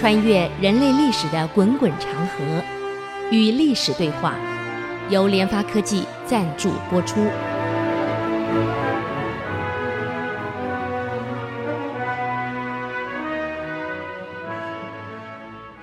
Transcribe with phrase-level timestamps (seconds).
[0.00, 2.64] 穿越人类历史的滚滚长河，
[3.30, 4.34] 与历史对话，
[5.10, 7.20] 由联发科技赞助播出。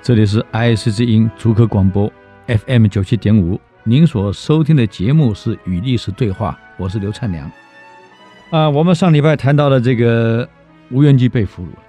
[0.01, 2.11] 这里是 IC 之音竹科广播
[2.47, 7.51] FM 九七点五，您所收听的节目是《与历史对话》，我是刘灿良。
[8.49, 10.49] 啊，我们上礼拜谈到了这个
[10.89, 11.83] 吴元济被俘虏了。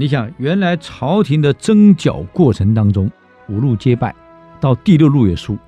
[0.00, 3.10] 你想，原来朝廷的征剿过程当中，
[3.48, 4.14] 五路皆败，
[4.60, 5.58] 到第六路也输，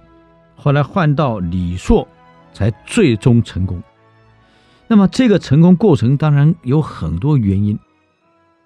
[0.54, 2.06] 后来换到李硕，
[2.52, 3.82] 才最终成功。
[4.86, 7.76] 那么这个成功过程当然有很多原因，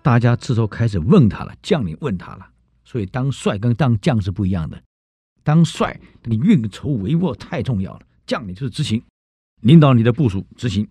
[0.02, 2.46] 大家这时候开始问他了，将领问他了。
[2.84, 4.78] 所以当帅跟当将是不一样的，
[5.42, 9.02] 当帅那个运筹帷幄太重要了，将领就是执行，
[9.62, 10.86] 领导你的部署执行。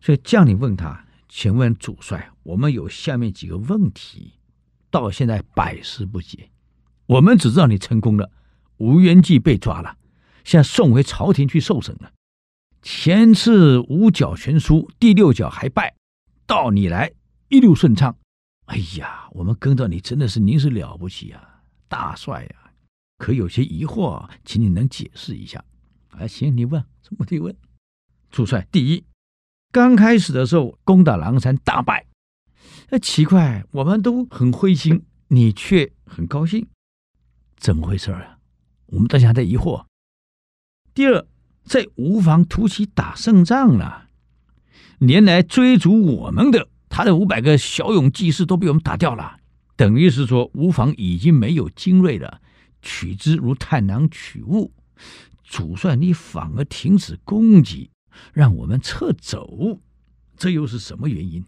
[0.00, 1.02] 所以将领问他。
[1.38, 4.32] 请问主帅，我们有下面几个问题，
[4.90, 6.48] 到现在百思不解。
[7.04, 8.30] 我们只知道你成功了，
[8.78, 9.98] 吴元济被抓了，
[10.44, 12.10] 现在送回朝廷去受审了。
[12.80, 15.94] 前次五角全输，第六角还败，
[16.46, 17.12] 到你来
[17.48, 18.16] 一路顺畅。
[18.64, 22.72] 哎呀，我们跟着你真的是您是了不起啊，大帅呀、啊！
[23.18, 25.62] 可有些疑惑，请你能解释一下。
[26.08, 27.54] 啊，行，你问什么问题问？
[28.30, 29.04] 主帅，第一。
[29.72, 32.06] 刚开始的时候攻打狼山大败，
[32.90, 36.66] 那奇怪，我们都很灰心，你却很高兴，
[37.56, 38.38] 怎么回事啊？
[38.86, 39.84] 我们大家还在疑惑。
[40.94, 41.26] 第二，
[41.64, 44.08] 在吴房突袭打胜仗了，
[44.98, 49.38] 连来追逐我们的他的五百个骁勇骑士都被我们打掉了，
[49.76, 52.40] 等于是说吴房已经没有精锐了，
[52.80, 54.72] 取之如探囊取物。
[55.42, 57.90] 主帅，你反而停止攻击。
[58.32, 59.80] 让我们撤走，
[60.36, 61.44] 这又是什么原因？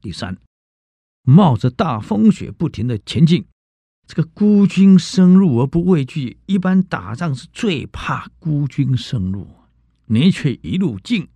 [0.00, 0.36] 第三，
[1.22, 3.46] 冒着大风雪不停的前进，
[4.06, 9.46] 这个孤军深入而不畏惧，一般打仗是最怕孤军深入，
[10.06, 11.28] 你却一路进，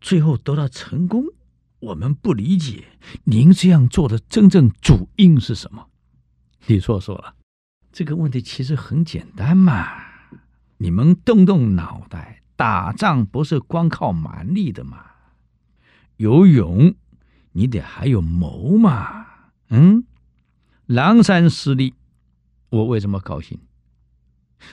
[0.00, 1.24] 最后得到成功，
[1.78, 2.84] 我们不理解
[3.24, 5.88] 您这样做的真正主因是什么？
[6.66, 7.34] 李硕说了，
[7.90, 9.88] 这个问题其实很简单嘛，
[10.76, 12.42] 你们动动脑袋。
[12.58, 15.06] 打仗不是光靠蛮力的嘛，
[16.16, 16.92] 有勇，
[17.52, 19.26] 你得还有谋嘛。
[19.68, 20.02] 嗯，
[20.84, 21.94] 狼山失利，
[22.70, 23.60] 我为什么高兴？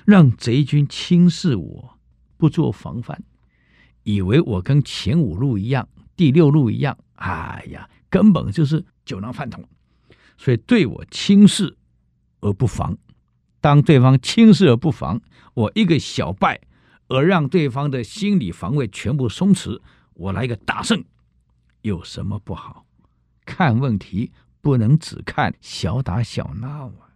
[0.04, 2.00] 让贼军轻视我，
[2.38, 3.22] 不做防范，
[4.02, 9.64] 以为我跟前五路一样，第六路一样，哎呀，根本就是酒囊饭桶，
[10.40, 11.78] 所以对我轻视
[12.40, 12.98] 而不防。
[13.62, 15.22] 当对方轻视而不防，
[15.54, 16.60] 我一个小败。
[17.08, 19.80] 而让对方的心理防卫全部松弛，
[20.14, 21.04] 我来一个大胜，
[21.82, 22.86] 有什么不好？
[23.46, 27.14] 看问题不能只看小打小闹啊，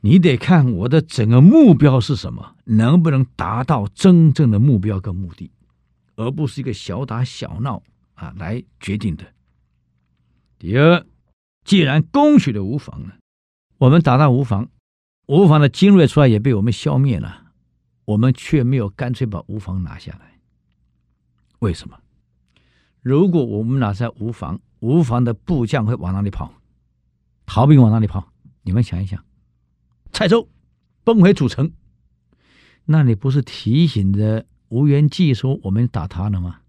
[0.00, 5.50] 你得看我的整个目标是什么，能不能达到真正的目标跟目的，
[6.16, 7.82] 而不是一个小打小闹
[8.14, 9.24] 啊来决定的。
[10.58, 11.06] 第二，
[11.64, 13.16] 既然攻取了吴房了，
[13.78, 14.68] 我们打到吴房，
[15.26, 17.41] 吴房的精锐出来也被我们消灭了。
[18.04, 20.40] 我们却没有干脆把吴房拿下来，
[21.60, 21.98] 为什么？
[23.00, 26.52] 如果我们拿下吴房，吴房的部将会往哪里跑？
[27.46, 28.32] 逃兵往哪里跑？
[28.62, 29.24] 你们想一想，
[30.12, 30.48] 蔡州
[31.04, 31.72] 奔回主城，
[32.84, 36.60] 那你不是提醒着吴元济说我们打他了吗？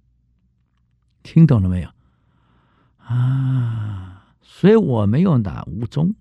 [1.22, 1.90] 听懂了没有？
[2.98, 6.16] 啊，所以我没有打吴忠，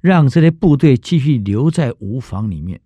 [0.00, 2.80] 让这些部队继续留在吴房里面。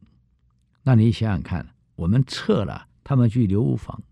[0.82, 4.02] 那你想想看，我们撤了，他们去留无妨，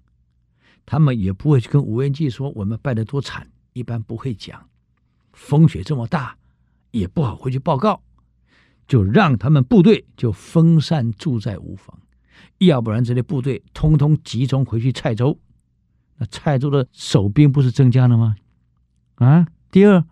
[0.85, 4.69] 他们也不会去跟吴元济说我们败得多惨，一般不会讲。
[5.33, 6.37] 风雪这么大，
[6.91, 8.03] 也不好回去报告，
[8.87, 12.01] 就让他们部队就分散住在无房，
[12.59, 15.39] 要不然这些部队通通集中回去蔡州，
[16.17, 18.37] 那蔡州的守兵不是增加了吗？
[19.15, 20.05] 啊，第二，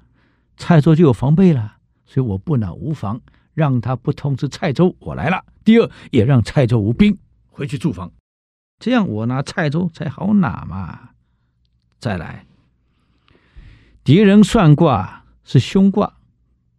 [0.56, 3.20] 蔡州就有防备了，所以我不拿无房。
[3.56, 5.42] 让他不通知蔡州，我来了。
[5.64, 7.16] 第二，也让蔡州无兵
[7.46, 8.12] 回去驻防，
[8.78, 11.12] 这样我拿蔡州才好拿嘛。
[11.98, 12.46] 再来，
[14.04, 16.18] 敌人算卦是凶卦，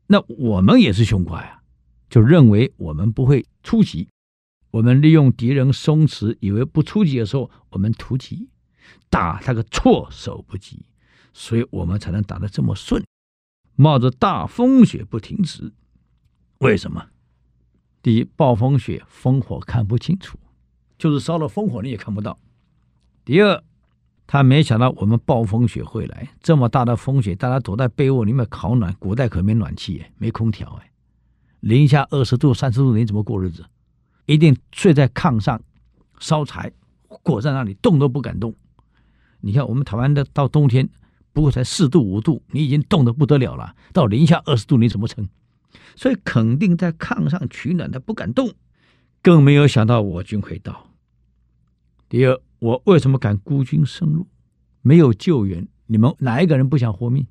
[0.06, 1.64] 那我们也是凶卦呀，
[2.12, 4.08] 就认为我们不会出击。
[4.70, 8.50] 我们利用敌人松弛，以为不出击的时候，我们突击，
[9.10, 10.86] 打他个措手不及，
[11.34, 13.04] 所以我们才能打得这么顺，
[13.76, 15.74] 冒着大风雪不停止。
[16.60, 17.06] 为什么？
[18.02, 20.40] 第一，暴风雪，烽火看不清楚，
[20.98, 22.40] 就是烧了烽火你也看不到。
[23.24, 23.64] 第二，
[24.26, 28.96] 他没想到我们暴风雪会来，这么大的风雪，大家躲在被窝里面烤暖。
[28.98, 30.90] 古代可没暖气，没空调哎，
[31.60, 33.66] 零下二十度、三十度，你怎么过日子？
[34.26, 35.62] 一定睡在炕上
[36.20, 36.72] 烧柴，
[37.08, 38.54] 裹在那里动都不敢动。
[39.42, 40.90] 你看我们台湾的到冬天
[41.34, 43.76] 不过才四度五度，你已经冻得不得了了。
[43.94, 45.28] 到零下二十度你怎么撑？
[45.96, 48.54] 所以肯定在炕上取暖，他不敢动。
[49.22, 50.92] 更没有想到我军会到。
[52.08, 54.28] 第二，我为什么敢孤军深入？
[54.82, 57.28] 没有救援，你们哪一个人不想活命？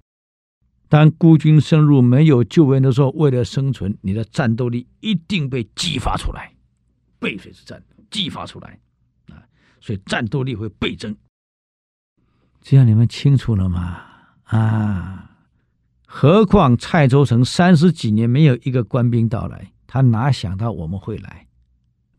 [0.89, 6.53] 当孤军深入没有救援的时候，为了生存，你的战斗力一定被激发出来，
[7.19, 8.79] 背水之战激发出来
[9.29, 9.43] 啊！
[9.81, 11.17] 所以战斗力会倍增。
[12.61, 14.03] 这样你们清楚了吗？
[14.45, 15.36] 啊！
[16.09, 21.47] 何况蔡州城三十几年没有一个官兵到来，他哪想到我们会来？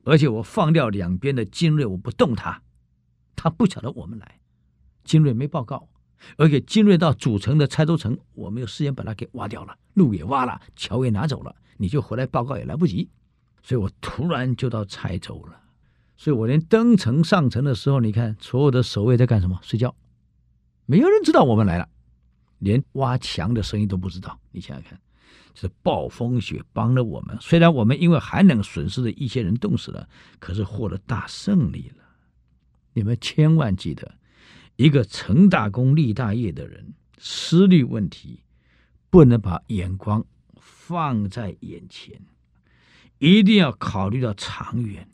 [0.04, 2.62] 而且我放掉两边的精锐，我不动他，
[3.36, 4.40] 他不晓得我们来。
[5.04, 5.88] 精锐没报告，
[6.36, 13.10] 而且精锐到主城的蔡州城，我没有时间把它给挖掉了，路也挖了，桥也拿走了，你就回来报告也来不及。
[13.64, 15.60] 所以我突然就到蔡州了。
[16.18, 19.58] 所以我连登城上城的时候，你看所有的守卫在干什么？
[19.62, 19.96] 睡觉，
[20.86, 21.88] 没有人知道我们来了。
[22.60, 25.00] 连挖墙的声音都不知道，你想想看，
[25.54, 27.38] 这暴风雪帮了我们。
[27.40, 30.08] 虽然我们因为寒冷损失了一些人冻死了，
[30.40, 32.04] 可是获得大胜利了。
[32.94, 34.16] 你们千万记得，
[34.76, 38.42] 一个成大功立大业的人，思虑问题
[39.10, 40.26] 不能把眼光
[40.60, 42.22] 放在眼前，
[43.20, 45.08] 一定要考虑到长远，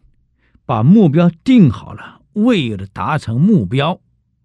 [0.66, 4.00] 把目标定好了，为了达成目标。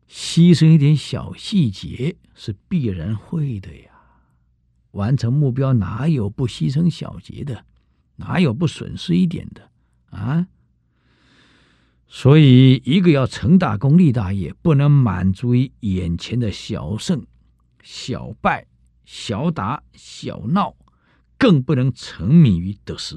[0.09, 3.91] 牺牲一点小细节是必然会的呀，
[4.93, 7.65] 完成目标哪有不牺牲小节的？
[8.17, 9.71] 哪有不损失一点的
[10.11, 10.49] 啊？
[12.09, 17.27] 所以，一个要成大功立大业，不能满足于眼前的小胜、
[17.83, 18.67] 小败、
[19.05, 20.75] 小打、小闹，
[21.37, 23.15] 更不能沉迷于得失。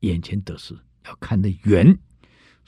[0.00, 1.96] 眼前得失要看得远。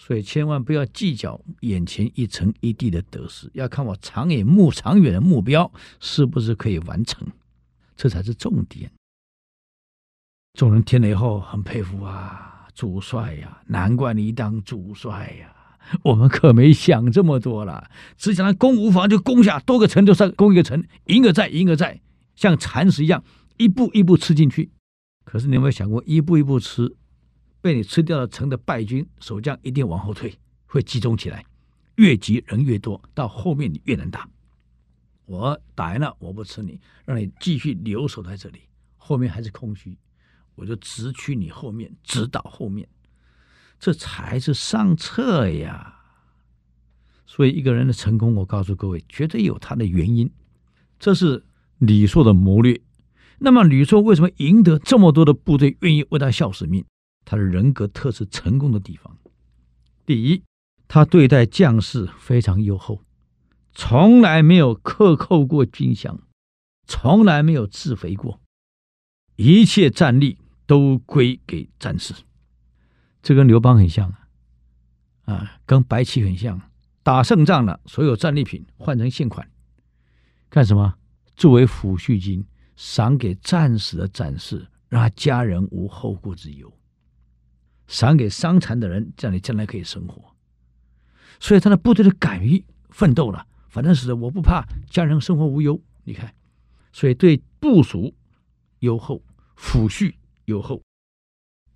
[0.01, 7.27] 所以千万不要计较眼前一城一地的得失，要看我长远目长远的目标是不是可以完成，
[7.97, 8.91] 这才是重点。
[10.55, 15.55] 众人听了以后很佩服啊，主帅呀，难怪你当主帅呀！
[16.03, 22.01] 我们可没想这么多了，只想着攻无妨就攻下多个城，就是攻一个城，一个再一个再，
[22.37, 23.25] 像蚕食一样
[23.57, 24.71] 一步一步吃进去。
[25.25, 26.95] 可是你有没有想过，一步一步吃？
[27.69, 30.35] 被你吃掉了城的败军守将一定往后退，
[30.65, 31.45] 会集中起来，
[31.97, 34.27] 越集人越多，到后面你越难打。
[35.27, 38.61] 我打赢了，我不吃你，让你继续留守在这里，
[38.97, 39.99] 后面还是空虚，
[40.55, 42.89] 我就直驱你后面，直捣后面，
[43.79, 45.95] 这才是上策呀。
[47.27, 50.31] 所以一个人的成功，我告诉各位，绝对有他的原因。
[50.99, 51.45] 这是
[51.77, 52.81] 李硕的谋略。
[53.41, 56.83] 那么吕硕为什么赢得这么多的部队愿意为他效使命？
[57.29, 59.15] 他的人格特质成功的地方，
[60.07, 60.43] 第一，
[60.89, 63.03] 他对待将士非常优厚，
[63.75, 66.21] 从来没有克扣过军饷，
[66.87, 68.41] 从来没有自肥过，
[69.37, 72.15] 一切战力都归给战士。
[73.21, 76.59] 这跟刘邦很像啊，啊，跟白起很像。
[77.03, 79.51] 打胜仗了，所有战利品换成现款，
[80.49, 80.95] 干什么？
[81.37, 86.73] 作为抚恤金，赏给战死的战士，让他家人无后顾之忧。
[87.89, 90.37] 赏给伤残的人，这样你将来可以生活。
[91.41, 95.83] 所以他的部队的敢于奋斗了，反正是我不怕，家人生活无忧。
[96.05, 96.35] 你看，
[96.93, 98.15] 所以对部属
[98.81, 99.23] 优厚，
[99.57, 100.15] 抚恤
[100.45, 100.83] 优厚，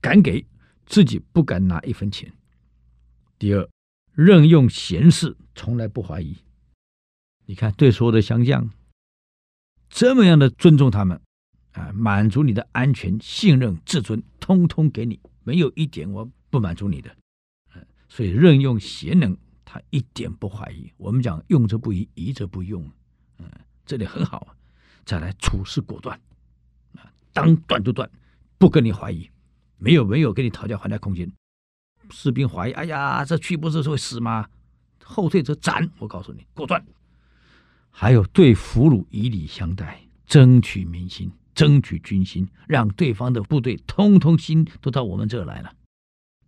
[0.00, 0.47] 敢给
[0.87, 2.33] 自己不敢拿一分钱。
[3.38, 3.69] 第二，
[4.14, 6.37] 任用贤士，从来不怀疑。
[7.47, 8.71] 你看，对所有的降将，
[9.88, 11.21] 这么样的尊重他们，
[11.73, 15.21] 啊，满足你的安全、信任、自尊，通通给你。
[15.44, 17.14] 没有一点我不满足你的，
[18.08, 20.92] 所以任用贤能，他一点不怀疑。
[20.96, 22.90] 我们讲用则不疑，疑则不用，
[23.38, 23.50] 嗯，
[23.84, 24.56] 这里很好。
[25.04, 26.20] 再来处事果断，
[26.96, 28.08] 啊，当断就断，
[28.58, 29.28] 不跟你怀疑，
[29.78, 31.30] 没有没有跟你讨价还价空间。
[32.11, 34.49] 士兵怀疑，哎呀，这去不是会死吗？
[35.02, 35.90] 后退则斩。
[35.99, 36.84] 我告诉你，果断。
[37.90, 41.32] 还有对俘虏以礼相待，争取民心。
[41.54, 45.73] 争取军心，让对方的部队通通心都到我们这来了。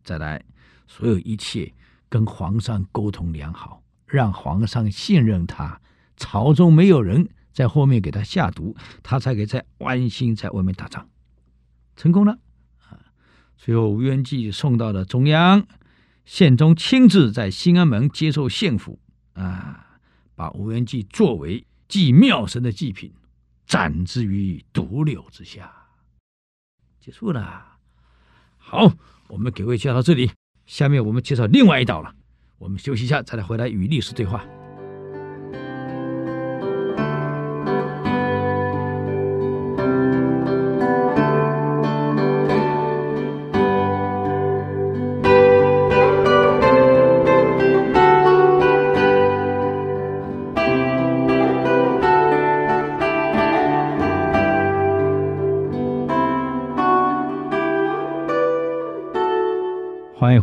[0.02, 0.44] 再来，
[0.86, 1.72] 所有一切
[2.08, 5.80] 跟皇上沟通良好，让皇上信任他。
[6.16, 11.08] 朝中没有人在后面给他下毒，他才可以在安心在外面打仗，
[11.96, 12.38] 成功了。
[12.88, 13.00] 啊，
[13.56, 15.66] 最后吴元济送到了中央，
[16.24, 18.98] 宪宗亲自在兴安门接受献俘。
[19.32, 19.98] 啊，
[20.36, 23.12] 把吴元济作为祭庙神的祭品，
[23.66, 25.72] 斩之于毒柳之下。
[27.00, 27.76] 结束了。
[28.56, 28.90] 好，
[29.28, 30.30] 我们给各位介绍到这里，
[30.64, 32.14] 下面我们介绍另外一道了。
[32.58, 34.44] 我们休息一下，再来回来与历史对话。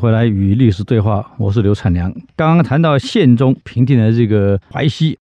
[0.01, 2.11] 回来与历史对话，我是刘灿良。
[2.35, 5.19] 刚刚谈到宪宗平定了这个淮西，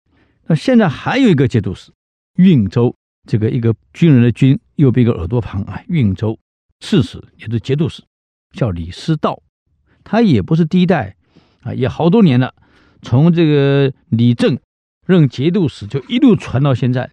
[0.49, 1.91] 那现在还有一个节度使，
[2.35, 2.95] 运州，
[3.27, 6.39] 这个一个军人的军，右边一个耳朵旁啊，运州
[6.81, 8.03] 刺史也是节度使，
[8.53, 9.43] 叫李师道，
[10.05, 11.17] 他也不是第一代
[11.63, 12.53] 啊，也好多年了，
[13.01, 14.59] 从这个李政
[15.07, 17.11] 任节度使就一路传到现在。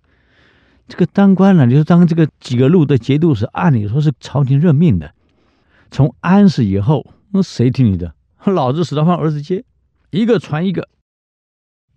[0.89, 5.13] 这个当官了，你说当这个几个路的节度使，按理说是朝廷任命的，
[5.89, 7.09] 从安史以后。
[7.33, 8.13] 那谁听你的？
[8.45, 9.65] 老子死了换儿子接，
[10.11, 10.87] 一个传一个，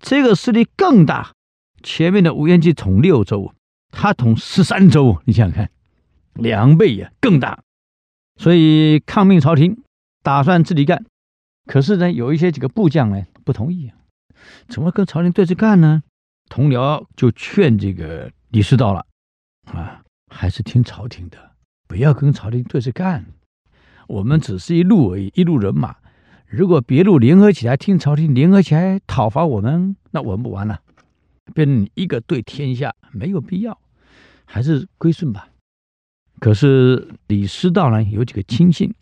[0.00, 1.33] 这个势力更大。
[1.83, 3.52] 前面的吴元济统六州，
[3.90, 5.71] 他统十三州，你想想看，
[6.35, 7.62] 两倍呀，更大。
[8.37, 9.83] 所以抗命朝廷，
[10.23, 11.05] 打算自己干。
[11.66, 13.97] 可是呢，有一些几个部将呢不同意啊，
[14.69, 16.02] 怎么跟朝廷对着干呢？
[16.49, 19.05] 同僚就劝这个李师道了，
[19.64, 20.02] 啊，
[20.33, 21.52] 还是听朝廷的，
[21.87, 23.26] 不要跟朝廷对着干。
[24.06, 25.96] 我们只是一路而已，一路人马。
[26.46, 30.80] 如果别路联合起来听朝廷，联合起来讨伐我们，那我们不完了。
[31.54, 33.78] 变成一个对天下，没有必要，
[34.44, 35.48] 还是归顺吧。
[36.38, 38.94] 可是李师道呢，有几个亲信，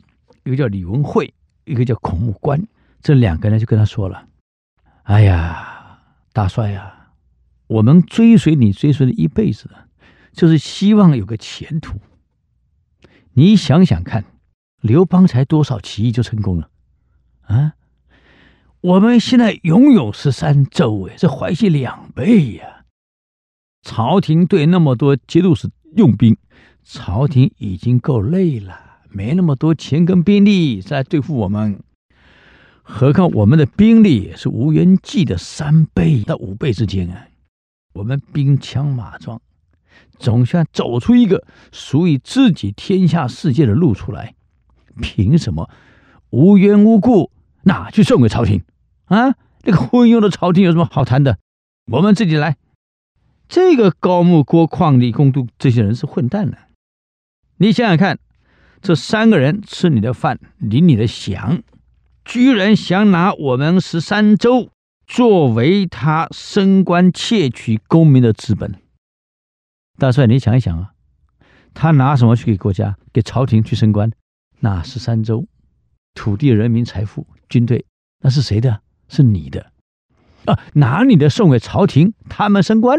[0.44, 1.34] 一个叫李文惠，
[1.64, 2.66] 一个叫孔目关，
[3.00, 4.26] 这两个人就跟他说了
[5.04, 5.98] ：“哎呀，
[6.32, 7.10] 大帅呀、
[7.66, 9.68] 我们追随你追随了一辈子，
[10.32, 11.98] 就是希望有个前途。
[13.32, 14.24] 你想想看。”
[14.84, 16.68] 刘邦才多少起义就成功了，
[17.46, 17.72] 啊！
[18.82, 22.84] 我们现在拥有十三州，哎，这淮西两倍呀！
[23.80, 26.36] 朝廷对那么多节度使用兵，
[26.82, 31.82] 朝廷已经够累了，没那么多钱跟兵力再对付我们。
[32.82, 37.28] 何况我们的兵力是吴元济的三倍到五倍之间啊！
[37.94, 39.40] 我们兵强马壮，
[40.18, 44.34] 总算走出一个属于自己天下世界的路出来。
[45.00, 45.70] 凭什么
[46.30, 47.30] 无缘无故
[47.62, 48.62] 拿去送给朝廷
[49.06, 49.34] 啊？
[49.62, 51.38] 那个昏庸的朝廷有什么好谈的？
[51.90, 52.56] 我们自己来。
[53.48, 56.56] 这个高木郭况李公度这些人是混蛋呢。
[57.58, 58.18] 你想想看，
[58.80, 61.62] 这三个人吃你的饭，领你的饷，
[62.24, 64.70] 居然想拿我们十三州
[65.06, 68.74] 作为他升官窃取功名的资本。
[69.98, 70.92] 大帅，你想一想啊，
[71.72, 74.10] 他拿什么去给国家、给朝廷去升官？
[74.60, 75.46] 那十三州，
[76.14, 77.84] 土地、人民、财富、军队，
[78.20, 78.80] 那是谁的？
[79.06, 79.70] 是你的
[80.46, 80.58] 啊！
[80.72, 82.98] 拿你的送给朝廷，他们升官。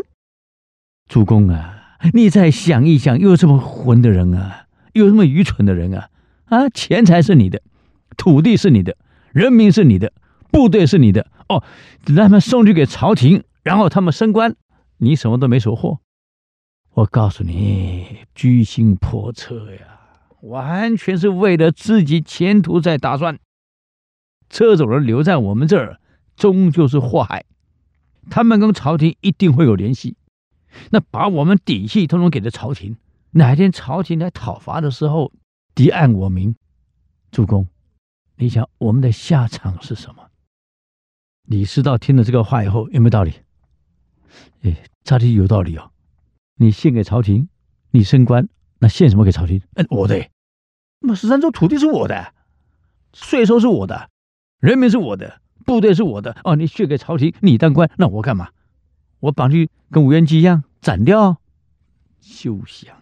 [1.09, 6.09] 主公啊，你再想一想，又这么混的人啊，又这么愚蠢的人啊！
[6.45, 7.61] 啊，钱财是你的，
[8.15, 8.97] 土地是你的，
[9.31, 10.13] 人民是你的，
[10.51, 11.27] 部队是你的。
[11.49, 11.63] 哦，
[12.15, 14.55] 他们送去给朝廷，然后他们升官，
[14.97, 15.99] 你什么都没收获。
[16.93, 19.94] 我告诉你，居心叵测呀！
[20.41, 23.39] 完全是为了自己前途在打算，
[24.49, 25.99] 这种人留在我们这儿，
[26.35, 27.45] 终究是祸害。
[28.29, 30.17] 他们跟朝廷一定会有联系，
[30.91, 32.97] 那把我们底细通通给了朝廷，
[33.31, 35.31] 哪天朝廷来讨伐的时候，
[35.73, 36.55] 敌暗我明。
[37.31, 37.67] 主公，
[38.37, 40.29] 你想我们的下场是什么？
[41.43, 43.33] 李师道听了这个话以后，有没有道理？
[44.61, 45.91] 哎，这里有道理哦。
[46.57, 47.49] 你献给朝廷，
[47.91, 48.47] 你升官，
[48.87, 49.61] 献什么给朝廷？
[49.75, 50.27] 嗯，我的。
[50.99, 52.33] 那么十三州土地是我的，
[53.13, 54.09] 税收是我的，
[54.59, 56.35] 人民是我的，部队是我的。
[56.43, 58.49] 哦，你献给朝廷，你当官，那我干嘛？
[59.19, 61.37] 我绑去跟吴元济一样斩掉？
[62.21, 62.95] 休想！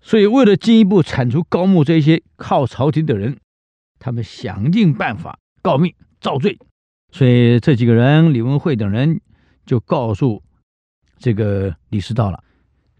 [0.00, 3.38] 所以为了进一步铲除高木这些靠朝廷的人，
[3.98, 6.58] 他们想尽办法告密造罪。
[7.10, 9.20] 所以这几个人，李文惠等人
[9.64, 10.42] 就告诉
[11.18, 12.44] 这个李师道了。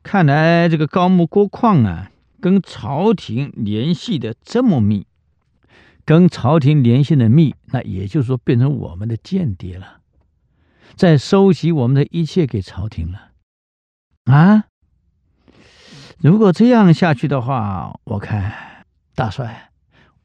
[0.07, 2.13] 看来这个高木郭况啊。
[2.39, 5.07] 跟朝廷联系的这么密，
[6.05, 10.01] 跟朝廷联系的密，那也就是说变成我们的间谍了，
[10.95, 13.33] 在收集我们的一切给朝廷了
[14.27, 14.67] 啊！
[16.19, 18.85] 如果这样下去的话，我看
[19.17, 19.71] 大帅，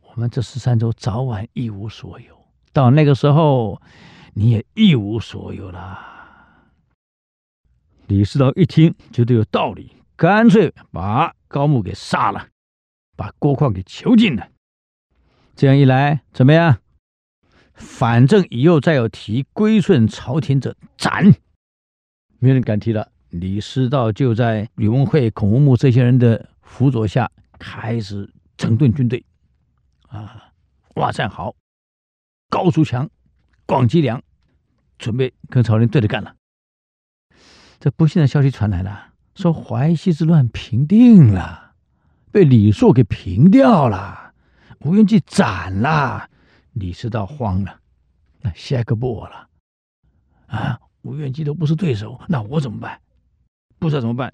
[0.02, 2.38] 我们这十三州早晚一无所有。
[2.72, 3.82] 到那个时候，
[4.34, 6.21] 你也一无所有了。
[8.12, 12.50] 李师道一听觉得有道理，干脆把高木给杀了，
[13.16, 14.50] 把郭况给囚禁了。
[15.56, 16.80] 这样一来，怎么样？
[17.74, 21.34] 反正以后再有提归顺朝廷者，斩！
[22.40, 23.10] 没人敢提了。
[23.30, 29.26] 李师道就在宇文会、孔文穆这些人的辅佐下，开始整顿军队。
[30.10, 30.52] 啊，
[30.96, 31.56] 挖战壕，
[32.50, 33.10] 高筑墙，
[33.66, 34.22] 广积粮，
[34.98, 36.36] 准备跟朝廷对着干了。
[37.82, 41.72] 这不幸的消息传来了，说淮西之乱平定了，
[42.32, 44.34] 被李硕给平掉了，
[44.82, 46.30] 吴元济斩了。
[46.74, 47.80] 李师道慌了，
[48.42, 49.48] 那下一个不我了，
[50.46, 53.00] 啊，吴元济都不是对手，那我怎么办？
[53.80, 54.32] 不知道怎么办。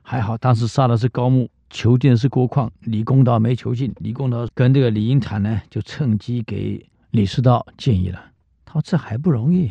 [0.00, 3.94] 还好当时杀的是高木，囚禁的是郭况，李公道没囚禁。
[3.98, 8.32] 李公道跟这个李英坦呢，就趁机给李师道建议了。
[8.64, 9.70] 他说：“这还不容易，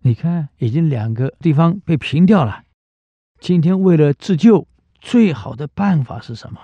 [0.00, 2.64] 你看，已经两个地方被平掉了。
[3.40, 4.66] 今天为了自救，
[5.00, 6.60] 最好的办法是什么？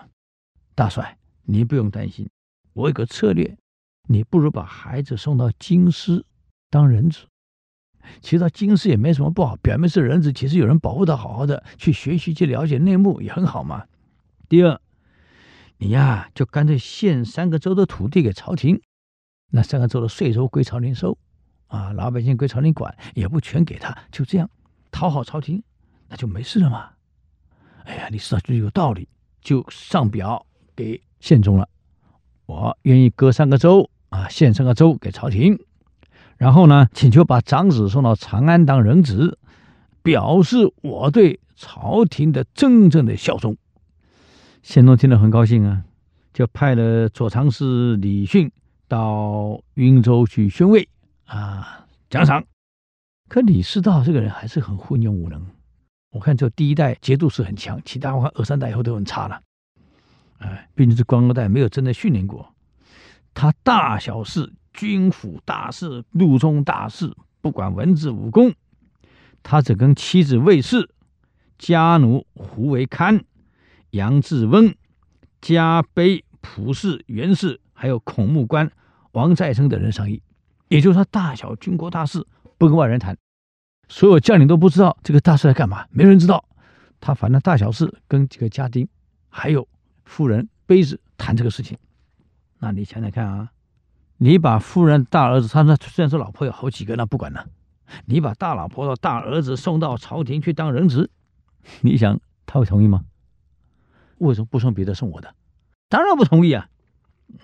[0.75, 2.29] 大帅，你不用担心，
[2.73, 3.57] 我有个策略。”
[4.07, 6.27] 你不如把孩子送到京师
[6.69, 7.27] 当人质，
[8.21, 9.57] 其实到京师也没什么不好。
[9.57, 13.87] 表面是人质，其实有人保护的，好好的去学习、去了解内幕也很好嘛。
[14.47, 14.79] 第二，
[15.79, 18.83] 你呀就干脆献三个州的土地给朝廷，
[19.53, 21.17] 那三个州的税收归朝廷收，
[21.75, 24.49] 啊，老百姓归朝廷管，也不全给他，就这样
[24.93, 25.63] 讨好朝廷，
[26.09, 26.91] 那就没事了嘛。
[27.85, 29.09] 哎呀，李师道觉得有道理，
[29.41, 31.69] 就上表给宪宗了，
[32.47, 33.91] 我愿意割三个州。
[34.11, 35.59] 啊，献三个州给朝廷，
[36.37, 39.37] 然后呢，请求把长子送到长安当人质，
[40.05, 43.57] 表示我对朝廷的真正的效忠。
[44.63, 45.83] 宪宗听了很高兴啊，
[46.33, 48.53] 就派了左常侍李训
[48.87, 50.89] 到云州去宣慰
[51.35, 52.45] 啊，奖赏。
[53.29, 55.45] 可李师道这个人还是很昏庸无能，
[56.11, 59.41] 我看就第一代节度使很强，其他我看二三代以后都很差了。
[60.39, 62.55] 哎，毕竟是官二代，没有真的训练过。
[63.33, 68.55] 他大小事、军府大事、路中大事，不管文字武功，
[69.43, 70.89] 他只跟妻子卫氏、
[71.59, 73.25] 家奴胡惟堪、
[73.91, 74.77] 杨志温、
[75.41, 78.71] 家卑、卜氏、袁氏，还有孔目官
[79.11, 80.23] 王再生等人商议。
[80.75, 82.27] 也就是说，大小军国大事
[82.59, 83.17] 不跟外人谈，
[83.89, 86.45] 所有将领都不知道这个大事在干嘛，没人知道。
[87.01, 88.89] 他反正大小事跟这个家丁
[89.29, 89.69] 还有
[90.05, 91.79] 夫人卑氏谈这个事情。
[92.59, 93.53] 那你想想看啊，
[94.17, 97.47] 你把夫人大儿子，他那虽然说老婆有好几个，那不管了。
[98.07, 101.09] 你把大老婆的大儿子送到朝廷去当人质，
[101.83, 103.05] 你想他会同意吗？
[104.19, 105.33] 为什么不送别的，送我的？
[105.89, 106.69] 当然不同意啊！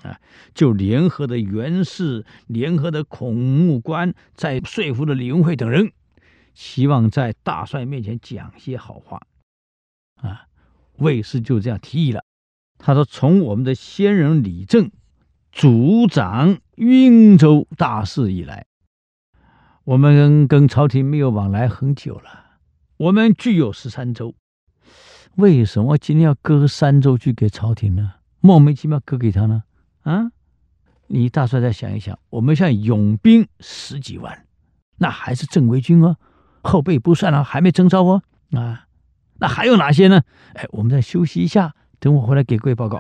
[0.02, 0.20] 啊，
[0.54, 5.92] 就联合的袁氏，联合的孔目官，在说服了李文惠等人，
[6.54, 9.20] 希望在大帅面前讲些好话。
[10.16, 10.46] 啊，
[10.98, 12.24] 卫氏就这样提议了，
[12.78, 14.90] 他说：“从我们的先人李政。”
[15.52, 18.66] 主掌云州大事以来，
[19.82, 22.60] 我们跟朝廷没有往来很久了。
[22.96, 24.36] 我们具有十三州，
[25.34, 28.12] 为什么今天要割三州去给朝廷呢？
[28.38, 29.64] 莫名其妙割给他呢？
[30.02, 30.30] 啊！
[31.08, 34.46] 你大帅再想一想，我们现在勇兵十几万，
[34.98, 36.16] 那还是正规军哦，
[36.62, 38.22] 后备不算了，还没征召哦。
[38.52, 38.86] 啊，
[39.40, 40.22] 那还有哪些呢？
[40.54, 42.98] 哎，我们再休息一下，等我回来给各位报告。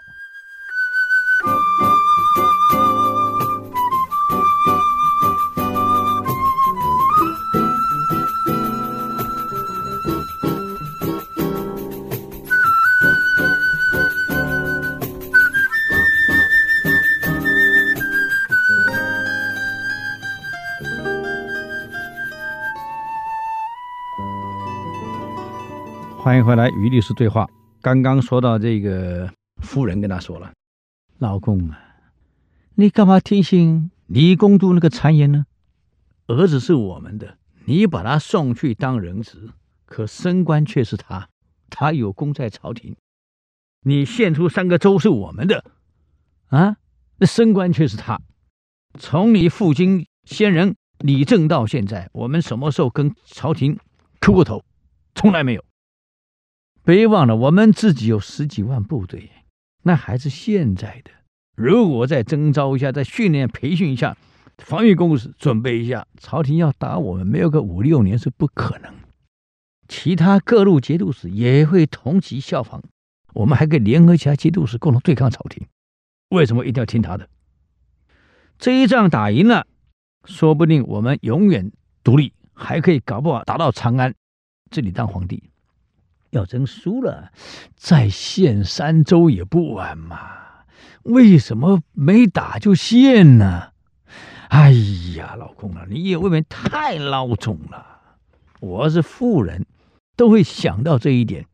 [26.30, 27.48] 欢迎回来与律师对话。
[27.82, 29.28] 刚刚说到这个
[29.62, 30.52] 夫人跟他说了
[31.18, 31.76] ：“老公啊，
[32.76, 35.44] 你干嘛听信李公度那个谗言呢？
[36.28, 39.50] 儿子是我们的，你把他送去当人质，
[39.86, 41.28] 可升官却是他，
[41.68, 42.94] 他有功在朝廷。
[43.82, 45.64] 你献出三个州是我们的，
[46.46, 46.76] 啊，
[47.18, 48.20] 那升官却是他。
[49.00, 53.76] 从你父亲先人李政到现在，我们什么时候跟朝廷
[54.20, 54.62] 磕过头？
[55.16, 55.64] 从来没有。”
[56.90, 59.30] 别忘了，我们自己有十几万部队，
[59.84, 61.12] 那还是现在的。
[61.54, 64.16] 如果再征召一下，再训练培训一下，
[64.58, 68.92] 防御工事准备一下，朝廷要打我们，没有个五六年是不可能。
[69.86, 72.82] 其他各路节度使也会同级效仿，
[73.34, 75.68] 我们还可以联合其他节度使共同对抗朝廷。
[76.30, 77.28] 为什么一定要听他的？
[78.58, 79.64] 这一仗打赢了，
[80.24, 81.70] 说不定我们永远
[82.02, 84.12] 独立，还可以搞不好打到长安，
[84.72, 85.50] 这里当皇帝。
[86.30, 87.30] 要真输了，
[87.76, 90.18] 再献三州也不晚嘛。
[91.02, 93.72] 为什么没打就献呢？
[94.48, 94.72] 哎
[95.16, 97.86] 呀，老公啊，你也未免太孬种了。
[98.60, 99.64] 我是富人，
[100.16, 101.46] 都会想到这一点。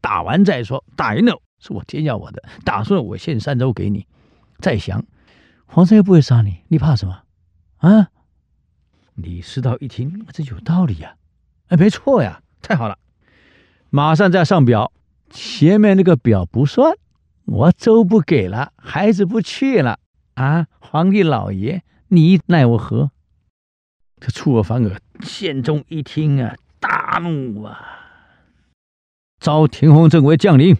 [0.00, 4.06] 打完再说，打赢了是我天要我的，打输了我献三州给你。
[4.58, 5.04] 再想，
[5.66, 7.22] 皇上又不会杀你，你怕什么？
[7.78, 8.08] 啊？
[9.14, 11.14] 李师道一听，这有道理呀，
[11.68, 12.98] 哎，没错呀，太好了。
[13.94, 14.90] 马上再上表，
[15.28, 16.96] 前面那个表不算，
[17.44, 19.98] 我粥不给了，孩子不去了
[20.32, 20.66] 啊！
[20.80, 23.10] 皇帝老爷，你奈我何？
[24.18, 27.78] 这出尔反尔，宪宗一听啊，大怒啊，
[29.38, 30.78] 召田弘正为将领，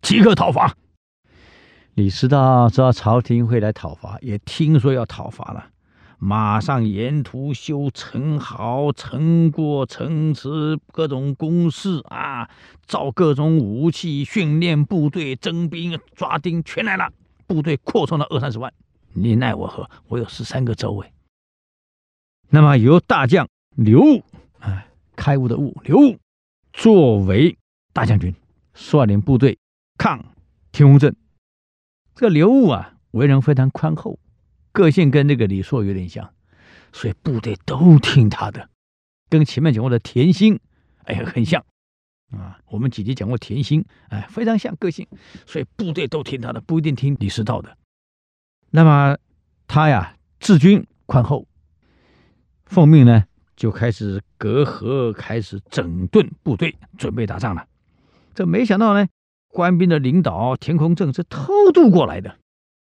[0.00, 0.74] 即刻讨伐。
[1.94, 5.68] 李师道知道朝廷会来讨伐，也听说要讨伐了。
[6.24, 12.48] 马上沿途修城壕、城郭、城池，各种工事啊，
[12.86, 17.12] 造各种武器，训练部队，征兵抓丁，全来了。
[17.48, 18.72] 部队扩充到二三十万，
[19.12, 19.90] 你奈我何？
[20.06, 21.12] 我有十三个州位。
[22.50, 24.22] 那么由大将刘戊，
[24.60, 26.16] 哎，开悟的悟，刘戊
[26.72, 27.58] 作为
[27.92, 28.32] 大将军，
[28.74, 29.58] 率领部队
[29.98, 30.24] 抗
[30.70, 31.12] 田弘正。
[32.14, 34.20] 这个刘戊啊，为人非常宽厚。
[34.72, 36.32] 个性跟那个李硕有点像，
[36.92, 38.68] 所以部队都听他的，
[39.28, 40.58] 跟前面讲过的田心，
[41.04, 41.64] 哎，很像
[42.30, 42.58] 啊。
[42.66, 45.06] 我们姐姐讲过田心，哎，非常像个性，
[45.46, 47.76] 所以部队都听他的，不一定听李师道的。
[48.70, 49.18] 那么
[49.68, 51.46] 他呀，治军宽厚，
[52.64, 57.66] 奉命呢就开始隔河，开始整顿部队，准备打仗了。
[58.34, 59.06] 这没想到呢，
[59.48, 62.38] 官兵的领导田空正是偷渡过来的。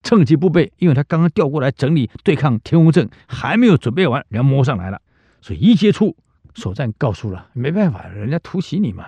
[0.03, 5.01] 趁其不备，因为他刚刚调过来整理对抗田弘正，还没有准备完，人家摸上来了，
[5.41, 6.15] 所以一接触，
[6.53, 9.05] 首战告输了，没办法，人家突袭你嘛，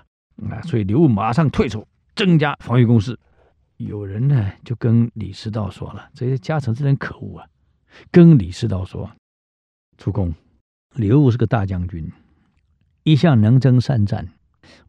[0.49, 3.19] 啊，所以刘戊马上退出，增加防御工事。
[3.77, 7.47] 有人呢就跟李师道说了，这些家臣真人可恶啊，
[8.09, 9.11] 跟李师道说，
[9.97, 10.33] 主公，
[10.95, 12.09] 刘戊是个大将军，
[13.03, 14.29] 一向能征善战，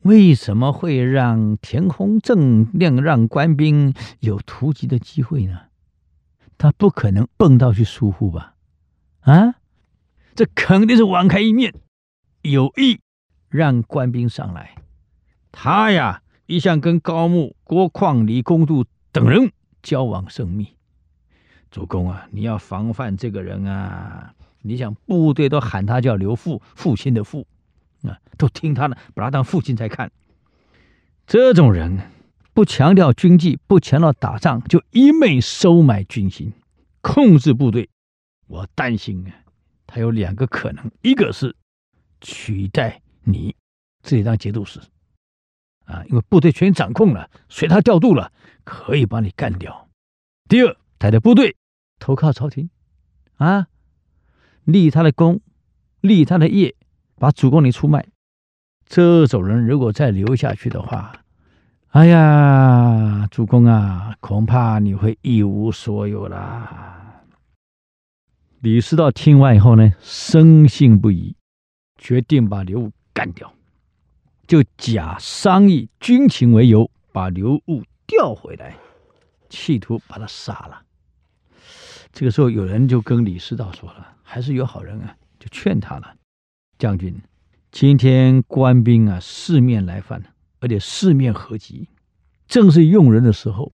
[0.02, 5.62] 为什么会让田弘正让让官兵有突击的机会呢？
[6.58, 8.54] 他不可能蹦到去疏忽吧？
[9.20, 9.56] 啊，
[10.34, 11.74] 这肯定是网开一面，
[12.42, 13.00] 有意
[13.48, 14.74] 让官兵上来。
[15.52, 20.74] 他呀，一向跟高木、郭况、李公度等人交往甚密。
[21.70, 24.32] 主公啊，你要防范这个人啊！
[24.62, 27.46] 你想，部队都喊他叫刘父，父亲的父
[28.02, 30.10] 啊，都听他的，把他当父亲在看。
[31.26, 32.00] 这种人。
[32.56, 36.54] 不强调军纪，不强调打仗，就一味收买军心，
[37.02, 37.90] 控制部队。
[38.46, 39.44] 我担心啊，
[39.86, 41.54] 他有两个可能：一个是
[42.22, 43.54] 取代你
[44.02, 44.80] 自己当节度使，
[45.84, 48.32] 啊，因为部队全掌控了，随他调度了，
[48.64, 49.90] 可以把你干掉；
[50.48, 51.56] 第二，他的部队
[51.98, 52.70] 投靠朝廷，
[53.34, 53.66] 啊，
[54.64, 55.42] 立他的功，
[56.00, 56.74] 立他的业，
[57.16, 58.08] 把主公你出卖。
[58.86, 61.22] 这种人如果再留下去的话，
[61.96, 67.24] 哎呀，主公啊，恐怕你会一无所有啦。
[68.60, 71.34] 李师道听完以后呢，深信不疑，
[71.96, 73.50] 决定把刘武干掉，
[74.46, 78.76] 就假商议军情为由，把刘武调回来，
[79.48, 80.82] 企图把他杀了。
[82.12, 86.14] 这个时候，有人就跟李师道说了，还是有好人啊，就劝他了：
[86.78, 87.18] 将军，
[87.70, 90.22] 今天官兵啊，四面来犯。
[90.60, 91.88] 而且四面合击，
[92.46, 93.72] 正是用人的时候。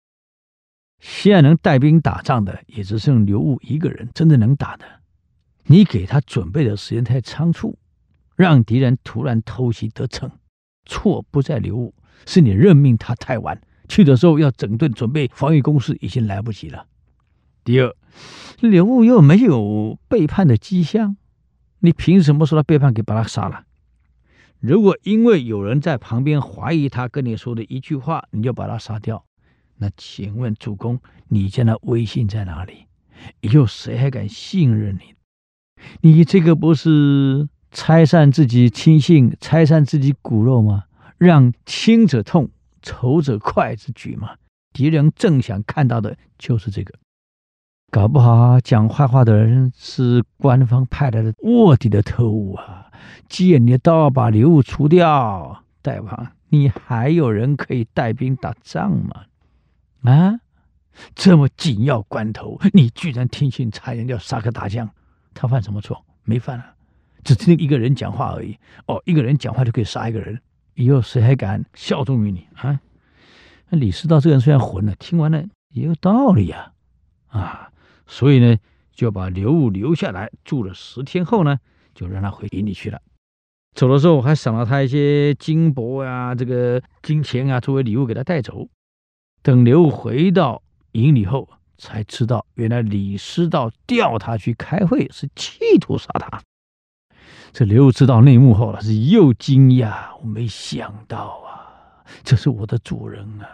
[0.99, 4.85] 现在能带兵打仗的也只剩刘戊一个人，真的能打的。
[5.65, 7.79] 你给他准备的时间太仓促，
[8.37, 10.31] 让敌人突然偷袭得逞。
[10.85, 11.95] 错不在刘戊，
[12.27, 13.61] 是你任命他太晚。
[13.89, 16.87] 去的时候要整顿准备防御工事，已经来不及了。
[17.65, 17.95] 第二，
[18.61, 21.17] 刘戊又没有背叛的迹象，
[21.79, 23.65] 你凭什么说他背叛，给把他杀了？
[24.61, 29.25] 如果因为有人在旁边怀疑他跟你说的一句话，你就把他杀掉，
[29.79, 32.87] 那请问主公，你现在威信在哪里？
[33.41, 35.15] 以后谁还敢信任你？
[36.03, 40.85] 你这个不是拆散自己亲信、拆散自己骨肉吗？
[41.17, 42.51] 让亲者痛、
[42.83, 44.37] 仇者快之举吗？
[44.73, 46.95] 敌人正想看到的就是这个。
[47.91, 52.90] 搞不好讲坏话的人是官方派来的卧底的特务啊！
[53.29, 59.25] 借你的刀把刘武除掉，大王，你还有人可以带兵打仗吗？
[60.03, 60.41] 啊，
[61.15, 64.89] 这么紧要关头，你居然听信谗言要杀个大将，
[65.35, 66.05] 他犯什么错？
[66.25, 66.75] 没犯啊，
[67.25, 68.57] 只听一个人讲话而已。
[68.87, 70.41] 哦，一个人讲话就可以杀一个人，
[70.75, 72.81] 以后谁还敢效忠于你啊？
[73.69, 76.73] 那李师道这个人虽然混了，听完了也有道理，啊，
[77.29, 77.71] 啊，
[78.07, 78.57] 所以呢，
[78.93, 81.59] 就把刘武留下来住了十天后呢，
[82.01, 82.99] 就让他回营里去了。
[83.75, 88.67] 走的时候还赏了他一些金帛呀、啊，这个金钱啊，作为礼物给他带走。
[89.43, 96.43] 等刘回到营里后，才知道原来李师道调他去开会，是企图杀他。
[97.53, 103.47] 这刘知道内幕后了，是又惊讶，我没想到啊，这是我的主人啊，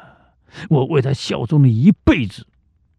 [0.70, 2.46] 我为他效忠了一辈子，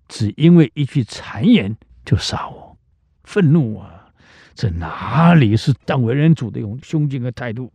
[0.07, 2.77] 只因为一句谗言就杀我，
[3.23, 3.96] 愤怒啊！
[4.57, 7.71] 这哪里是当为人主的一种胸襟和态度？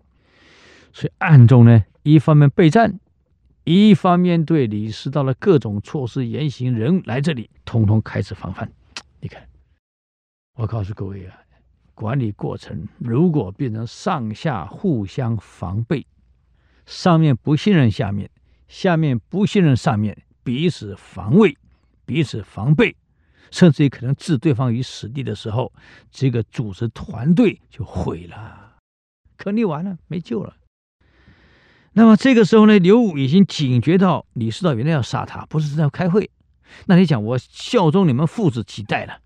[0.93, 2.99] 所以暗中呢，一方面备战，
[3.63, 8.69] 一方面对李师道的各种措施、言行、人来这里，统统开始防范。
[9.21, 9.41] 你看，
[10.55, 11.39] 我告诉各位啊，
[11.95, 16.05] 管理过程如果变成上下互相防备，
[16.85, 18.29] 上面不信任下面，
[18.67, 21.57] 下面不信任上面，彼此防卫，
[22.05, 22.97] 彼此防备。
[23.53, 25.71] 甚至于可能置对方于死地的时候，
[26.11, 28.79] 这个组织团队就毁了，
[29.37, 30.57] 可你完了，没救了。
[31.93, 36.31] 那么这个时候呢，刘武已经警觉到李师道原来要杀他，不是在开会。
[36.87, 39.21] 那你讲我效忠你们父子几代了，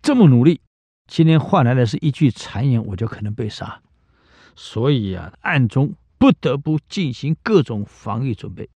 [0.00, 0.60] 这么努力，
[1.08, 3.82] 今天换来的是一句谗言，我就可能被杀。
[4.54, 8.70] 所以啊，暗中不得不进行各种防御准备。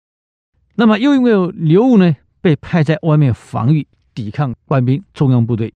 [0.73, 3.87] 那么又因为刘武呢被派在外面防御。
[4.13, 5.73] 抵抗官兵中央部队，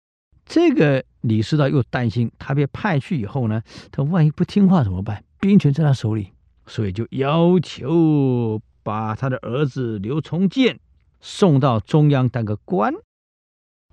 [0.46, 5.24] 这个李师道又担心他被派去以后呢，他万一不听话怎么办？
[5.40, 6.32] 兵权在他手里，
[6.66, 10.80] 所以就要求把他的儿子刘从建
[11.20, 12.94] 送到中央当个官。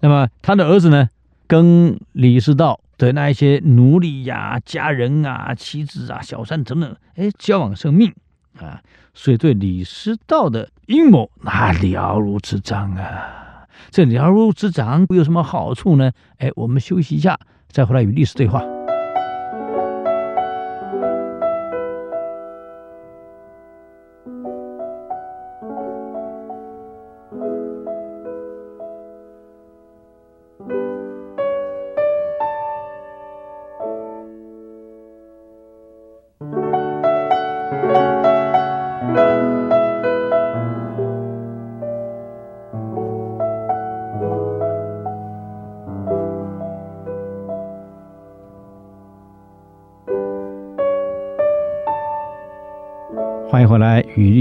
[0.00, 1.08] 那么他的儿子呢，
[1.46, 8.12] 跟李师道的那一些奴隶呀、家人啊、妻子啊、小三等等，哎，交往甚密
[8.58, 8.82] 啊，
[9.14, 13.47] 所以对李师道的阴谋那了如指掌啊。
[13.90, 16.12] 这了如指掌有什么好处呢？
[16.38, 17.38] 哎，我们休息一下，
[17.68, 18.77] 再回来与历史对话。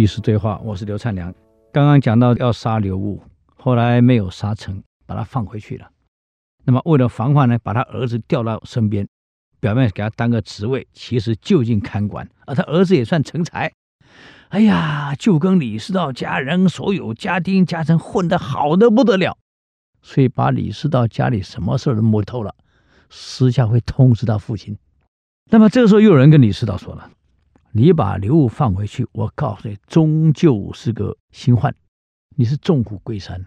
[0.07, 1.31] 是对话，我是刘灿良。
[1.73, 3.21] 刚刚讲到要杀刘悟，
[3.57, 5.87] 后来没有杀成，把他放回去了。
[6.63, 9.07] 那么为了防范呢，把他儿子调到身边，
[9.59, 12.27] 表面给他当个职位，其实就近看管。
[12.45, 13.71] 而他儿子也算成才，
[14.49, 19.37] 哎呀，就跟李世道家人所有家丁家臣混得好的不得了，
[20.01, 22.55] 所以把李世道家里什么事都摸透了，
[23.09, 24.77] 私下会通知他父亲。
[25.49, 27.11] 那么这个时候又有人跟李世道说了。
[27.77, 31.75] 你把刘戊放回去，我告诉你，终究是个新患。
[32.35, 33.45] 你是众虎归山，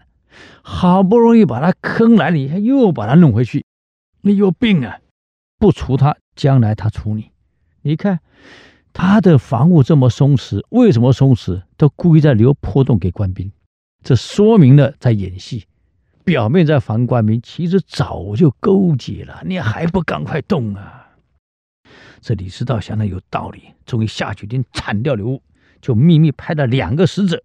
[0.61, 3.65] 好不容易把他坑来了，你又把他弄回去，
[4.21, 4.99] 你有病啊！
[5.59, 7.31] 不除他，将来他除你。
[7.81, 8.21] 你看
[8.93, 11.63] 他的防务这么松弛，为什么松弛？
[11.75, 13.51] 都故意在留破洞给官兵，
[14.01, 15.65] 这说明了在演戏，
[16.23, 19.43] 表面在防官兵，其实早就勾结了。
[19.45, 21.00] 你还不赶快动啊！
[22.21, 25.41] 这李师道想的有道理，终于下决定铲掉刘戊，
[25.81, 27.43] 就秘密派了两个使者，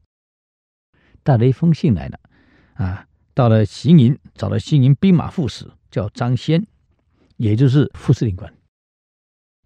[1.23, 2.21] 带了一封信来了。
[2.75, 6.67] 啊，到了行营，找了行营兵马副使，叫张先，
[7.37, 8.53] 也就是副司令官，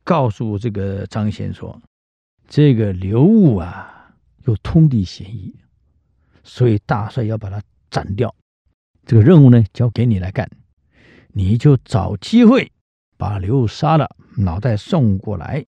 [0.04, 1.82] 告诉这个张先说
[2.48, 4.14] ：“这个刘戊啊，
[4.44, 5.54] 有通敌嫌疑，
[6.44, 8.34] 所以大帅要把他斩掉。
[9.04, 10.48] 这个任务呢，交给你来干，
[11.32, 12.70] 你就找机会。”
[13.20, 15.62] 把刘杀了，脑袋送过来。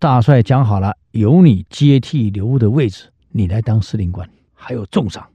[0.00, 5.28] 大帅讲好了，由你接替刘的位置，你来当司令官，还有重赏。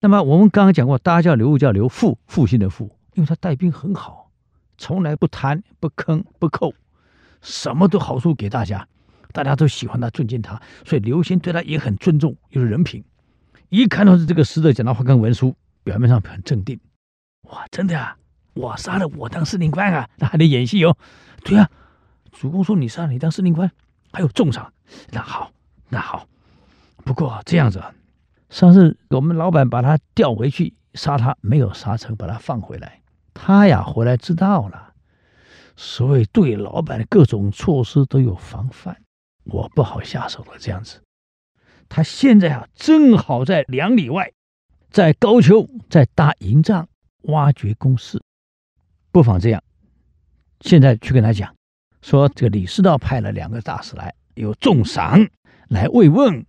[0.00, 4.30] 那么我们刚刚讲过，大家叫刘叫刘复，复兴的复，因为他带兵很好，
[4.78, 6.72] 从来不贪不坑不扣，
[7.42, 8.88] 什么都好处给大家，
[9.30, 13.04] 大家都喜欢他，尊敬他，所以刘兴对他也很尊重，又是人品。
[13.68, 16.80] 一看到是这个使者讲的话跟文书，表面上很镇定。
[17.50, 18.16] 哇，真的啊！
[18.54, 20.96] 我杀了我当司令官啊，那还得演戏哦。
[21.44, 21.70] 对啊，
[22.32, 23.70] 主公说你杀了你当司令官，
[24.12, 24.72] 还有重赏。
[25.10, 25.50] 那好，
[25.88, 26.26] 那好。
[27.04, 27.82] 不过这样子，
[28.48, 33.02] 上次我们老板把他调回去杀他，没有杀成，把他放回来。
[33.34, 34.94] 他呀回来知道了，
[35.76, 38.96] 所以对老板的各种措施都有防范，
[39.44, 40.52] 我不好下手了。
[40.58, 41.02] 这样子，
[41.88, 44.32] 他现在啊，正好在两里外，
[44.88, 46.88] 在高丘，在搭营帐，
[47.22, 48.22] 挖掘工事，
[49.14, 49.62] 不妨这样，
[50.62, 51.54] 现在去跟他讲，
[52.02, 55.24] 说这个李师道派了两个大使来，有重赏
[55.68, 56.44] 来慰问，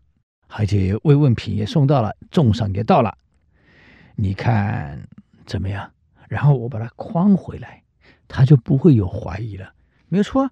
[0.47, 3.15] 而且慰问品也送到了，重赏也到了，
[4.15, 5.07] 你看
[5.45, 5.91] 怎么样？
[6.27, 7.83] 然后我把他诓回来。
[8.27, 9.71] 他就不会有怀疑了，
[10.07, 10.49] 没错！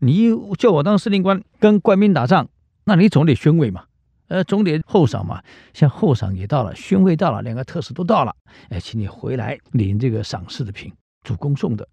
[0.00, 2.50] 你叫我当司令官，跟官兵打仗，
[2.84, 3.86] 那你总得宣慰嘛，
[4.28, 5.42] 呃，总得厚赏嘛。
[5.72, 8.36] 像厚赏也到了，宣慰到了，两个特使都到了，
[8.68, 10.92] 哎，请你回来领这个赏赐的品，
[11.26, 11.86] 主公送的，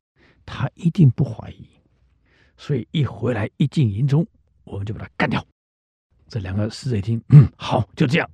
[0.45, 1.67] 他一定不怀疑。
[2.55, 4.25] 所以一回来一进营中，
[4.63, 5.43] 我们就把他干掉。
[6.27, 8.29] 这两个使者一听，嗯，好，就这样。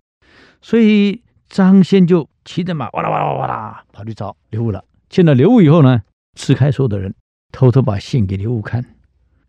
[0.62, 4.84] 所以张先就骑着马哇啦哇啦哇啦跑去找刘武了。
[5.08, 6.04] 见到刘武以后呢？
[6.34, 7.16] 支开所有的人，
[7.54, 8.84] 偷偷把信给刘武看。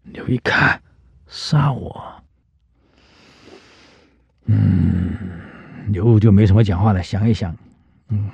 [0.04, 0.80] 刘一看，
[1.26, 2.22] 杀我。
[4.46, 5.16] 嗯，
[5.88, 7.56] 刘武就没什么讲话了，想一想，
[8.08, 8.30] 嗯，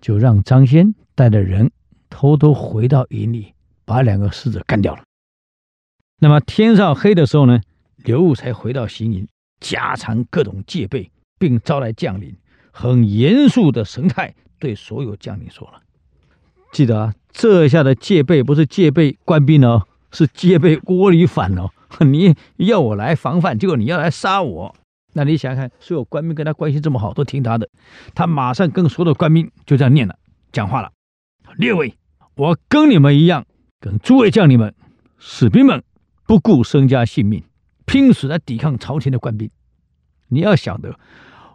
[0.00, 1.70] 就让张先带着人
[2.10, 3.54] 偷偷回到营里，
[3.86, 5.02] 把两个使者干掉了。
[6.18, 7.60] 那么天上黑的时候呢，
[7.96, 9.26] 刘武才回到行营，
[9.60, 12.36] 加强各种戒备，并招来将领，
[12.70, 15.80] 很严肃的神态对所有将领说了。
[16.72, 21.70] 记得啊，这下的戒备不是戒备官兵哦，是戒备窝里反哦。
[22.04, 24.74] 你要我来防范，结果你要来杀我，
[25.14, 27.68] 那你想想看，所有官兵跟他关系这么好，都听他的，
[28.14, 30.16] 他马上跟所有的官兵就这样念了，
[30.52, 30.92] 讲话了。
[31.56, 31.92] 列位，
[32.40, 33.44] 我跟你们一样，
[33.80, 34.74] 跟诸位将领们、
[35.18, 35.84] 士兵们，
[36.26, 37.44] 不顾身家性命，
[37.84, 39.50] 拼死来抵抗朝廷的官兵。
[40.28, 40.98] 你要晓得，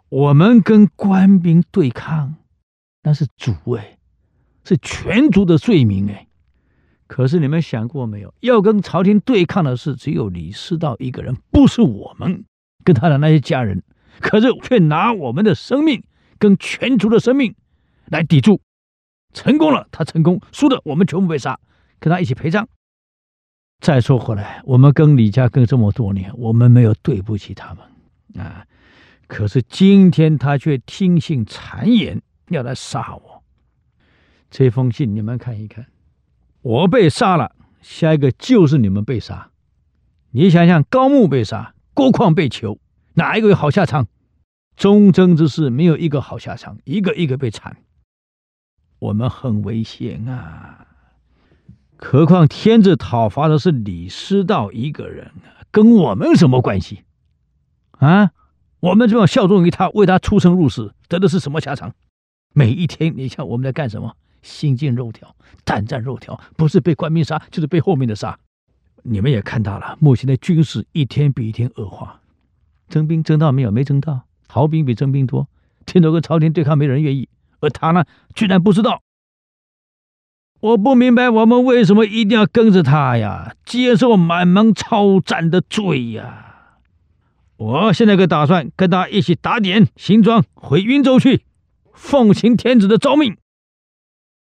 [0.08, 2.36] 我们跟官兵对抗，
[3.02, 3.98] 那是主位。
[4.62, 6.28] 是全族的罪名哎，
[7.08, 8.32] 可是你们想过没有？
[8.38, 12.44] 要跟朝廷对抗的是只有李世道一个人，不是我们
[12.84, 13.82] 跟他的那些家人，
[14.20, 16.04] 可是却拿我们的生命
[16.38, 17.56] 跟全族的生命
[18.06, 18.60] 来抵住。
[19.32, 21.58] 成功了，他成功；输的，我们全部被杀，
[21.98, 22.68] 跟他一起陪葬。
[23.80, 28.64] 再说回来，我们跟李家跟这么多年，我们没有对不起他们啊。
[29.26, 33.42] 可是今天他却听信谗言，要来杀我。
[34.50, 35.86] 这封信你们看一看，
[36.62, 39.50] 我被杀了，下一个就是你们被杀。
[40.30, 42.78] 你想想，高木被杀，郭况被囚，
[43.14, 44.06] 哪一个有好下场？
[44.76, 47.76] 忠贞之士没有一个好下场，一个一个被铲。
[48.98, 50.86] 我们很危险啊！
[51.98, 55.32] 何况天子讨伐的是李师道一个人，
[55.70, 57.04] 跟我们有什么关系？
[57.98, 58.30] 啊，
[58.80, 61.94] 我们这样效忠于他，为他出生入死，得的是什么下场？
[62.52, 64.16] 每一天，你想我们在干什么？
[64.42, 68.38] 心惊肉跳，胆战肉跳，不是被官兵杀，就是被后面的杀。
[69.02, 72.20] 你们也看到了，目前的军事一天比一天恶化，
[72.88, 73.70] 征兵征到没有？
[73.70, 75.48] 没征到，逃兵比征兵多。
[75.84, 77.28] 听说跟朝廷对抗，没人愿意，
[77.66, 79.02] 而他呢，居然不知道。
[80.60, 83.54] 我不明白，我们为什么一定要跟着他呀？
[83.64, 86.78] 接受满蒙抄斩的罪呀！
[87.58, 91.44] 我现在可打算跟他一起打点行装，回云州去，
[91.92, 93.36] 奉行天子的诏命。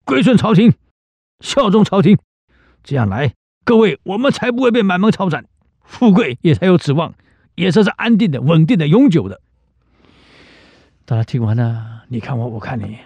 [0.04, 0.74] 归顺朝廷，
[1.40, 2.18] 效忠朝廷，
[2.82, 5.46] 这样来，各位，我们才不会被满蒙抄斩，
[5.82, 7.14] 富贵也才有指望，
[7.54, 9.40] 也算是安定的、稳定的、永久的。
[11.06, 12.98] 大家听完了，你看我，我看你，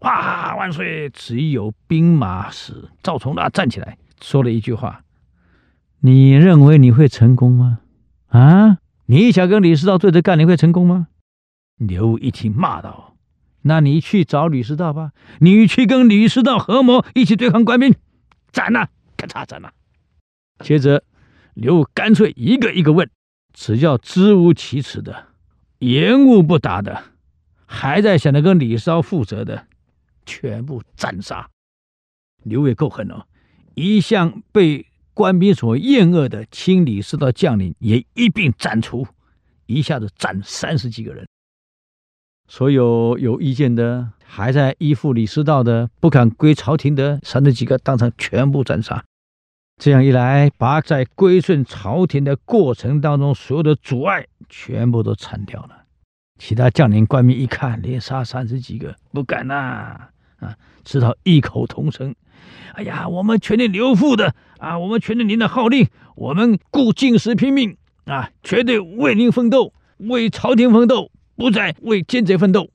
[0.00, 1.08] 哇，万岁！
[1.10, 5.04] 只有兵马使赵崇大站起来，说了一句话
[6.00, 7.80] ：“你认为你会成功吗？
[8.28, 11.08] 啊，你想跟李师道对着干，你会成功吗？”
[11.78, 13.14] 刘武一听，骂道。
[13.62, 17.94] 那你去找李师道吧，你去跟李师道合谋一起对抗官兵，
[18.52, 19.70] 斩了，咔嚓斩了。
[20.60, 21.04] 接着
[21.54, 23.08] 刘武干脆一个一个问，
[23.52, 25.26] 只要支吾其词的，
[25.80, 27.02] 言无不答的，
[27.72, 29.64] 还在想着跟李师道负责的，
[30.26, 31.48] 全部斩杀。
[32.42, 33.24] 刘伟够狠哦，
[33.74, 39.06] 一向被官兵所厌恶的亲李师道将领也一并斩除，
[39.66, 41.28] 一下子斩三十几个人。
[42.48, 49.04] 所有有意见的，还在依附李师道的，不敢归朝廷的，三十几个当场全部斩杀。
[49.76, 55.79] 这样一来，把在归顺朝廷的过程当中所有的阻碍全部都铲掉了。
[56.40, 60.08] 其他将领官兵一看，连杀三十几个，不敢呐，
[60.40, 62.14] 啊，只好异口同声
[62.74, 65.86] ：“哎呀，我们全力刘父的啊，我们全力您的号令，
[66.16, 67.76] 我们顾进士拼命
[68.06, 72.68] 啊，绝对为您奋斗，为朝廷奋斗。”不再为奸贼奋斗，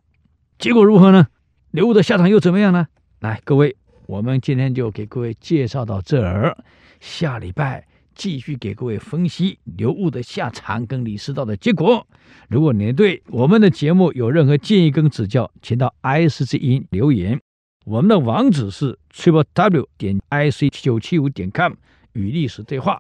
[0.58, 1.28] 结果如何呢？
[1.70, 2.88] 刘武的下场又怎么样呢？
[3.20, 3.76] 来，各位
[4.08, 6.58] 我们今天就给各位介绍到这儿，
[7.00, 7.86] 下礼拜
[8.16, 12.08] 继续给各位分析刘悟的下场跟李师道的结果。
[12.50, 17.40] 如果您对我们的节目有任何建议跟指教，请到 IC 之音留言。
[17.86, 21.74] 我们的网址是 triple w 点 ic 九七五点 com，
[22.14, 23.00] 与历史对话。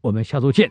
[0.00, 0.70] 我们下周见。